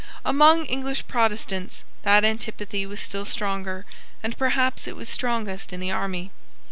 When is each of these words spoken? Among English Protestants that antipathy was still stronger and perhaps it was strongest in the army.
Among 0.25 0.65
English 0.65 1.07
Protestants 1.07 1.83
that 2.01 2.25
antipathy 2.25 2.87
was 2.87 2.99
still 2.99 3.27
stronger 3.27 3.85
and 4.23 4.35
perhaps 4.35 4.87
it 4.87 4.95
was 4.95 5.09
strongest 5.09 5.71
in 5.71 5.79
the 5.79 5.91
army. 5.91 6.31